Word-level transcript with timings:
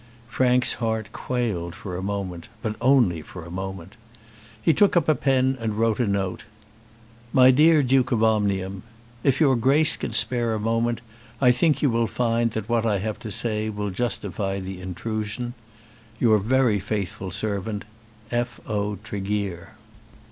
Frank's 0.27 0.73
heart 0.81 1.13
quailed 1.13 1.75
for 1.75 1.95
a 1.95 2.01
moment, 2.01 2.47
but 2.63 2.75
only 2.81 3.21
for 3.21 3.45
a 3.45 3.51
moment. 3.51 3.97
He 4.59 4.73
took 4.73 4.97
up 4.97 5.07
a 5.07 5.13
pen 5.13 5.55
and 5.59 5.77
wrote 5.77 5.99
a 5.99 6.07
note. 6.07 6.45
MY 7.33 7.51
DEAR 7.51 7.83
DUKE 7.83 8.11
OF 8.11 8.23
OMNIUM, 8.23 8.81
If 9.23 9.39
your 9.39 9.55
Grace 9.55 9.95
can 9.97 10.11
spare 10.11 10.55
a 10.55 10.59
moment, 10.59 11.01
I 11.39 11.51
think 11.51 11.83
you 11.83 11.91
will 11.91 12.07
find 12.07 12.49
that 12.53 12.67
what 12.67 12.83
I 12.83 12.97
have 12.97 13.19
to 13.19 13.29
say 13.29 13.69
will 13.69 13.91
justify 13.91 14.59
the 14.59 14.81
intrusion. 14.81 15.53
Your 16.19 16.39
very 16.39 16.79
faithful 16.79 17.29
servant, 17.29 17.85
F. 18.31 18.59
O. 18.65 18.95
TREGEAR. 19.03 19.75